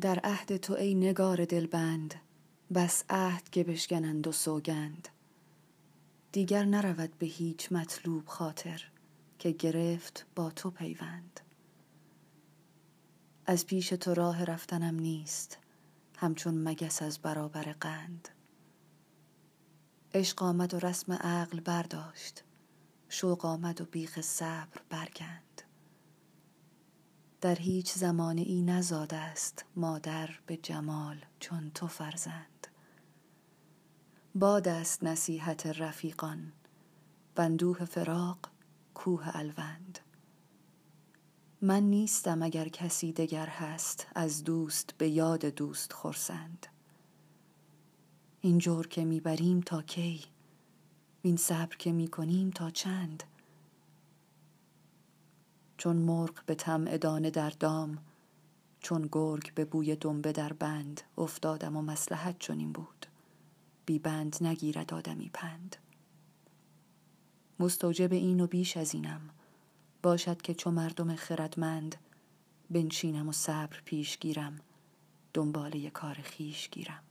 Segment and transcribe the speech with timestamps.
[0.00, 2.14] در عهد تو ای نگار دلبند
[2.74, 5.08] بس عهد که بشکنند و سوگند.
[6.32, 8.84] دیگر نرود به هیچ مطلوب خاطر
[9.38, 11.40] که گرفت با تو پیوند.
[13.46, 15.58] از پیش تو راه رفتنم نیست
[16.16, 18.28] همچون مگس از برابر قند.
[20.14, 22.44] عشق آمد و رسم عقل برداشت
[23.08, 25.55] شوق آمد و بیخ صبر برگند
[27.40, 32.66] در هیچ زمانه ای نزاده است مادر به جمال چون تو فرزند.
[34.34, 36.52] باد است نصیحت رفیقان
[37.34, 38.38] بندوه فراق
[38.94, 39.98] کوه الوند.
[41.62, 46.66] من نیستم اگر کسی دگر هست از دوست به یاد دوست خرسند.
[48.40, 50.24] این جور که می‌بریم تا کی؟
[51.24, 53.22] وین صبر که می‌کنیم تا چند؟
[55.76, 57.98] چون مرغ به طمع دانه در دام
[58.80, 63.06] چون گرگ به بوی دنبه در بند افتادم و مصلحت چنین بود.
[63.86, 65.76] بی بند نگیرد آدمی پند.
[67.60, 69.20] مستوجب این و بیش از اینم
[70.02, 71.96] باشد که چو مردم خردمند
[72.70, 74.60] بنشینم و صبر پیش گیرم
[75.34, 77.02] دنباله کار خیش گیرم.